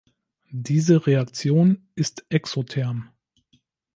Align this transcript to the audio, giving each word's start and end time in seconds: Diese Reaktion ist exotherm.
Diese 0.49 1.05
Reaktion 1.05 1.85
ist 1.93 2.25
exotherm. 2.29 3.11